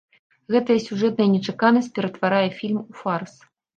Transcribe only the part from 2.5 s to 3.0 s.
фільм у